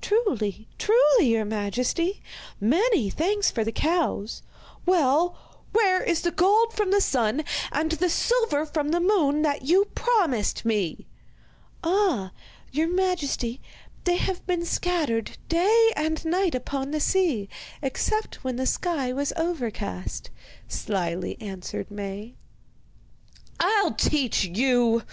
[0.00, 2.20] 'Truly, truly, your majesty.
[2.60, 4.42] Many thanks for the cows.'
[4.84, 5.36] 'Well,
[5.72, 9.84] where is the gold from the sun and the silver from the moon that you
[9.94, 11.06] promised me?'
[11.84, 12.32] 'Ah,
[12.72, 13.60] your majesty,
[14.02, 17.48] they have been scattered day and night upon the sea,
[17.80, 20.30] except when the sky was overcast,'
[20.66, 22.34] slyly answered Maie.
[23.60, 25.04] 'I'll teach you!